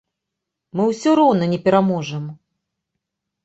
[0.79, 2.23] Мы ўсё роўна не пераможам.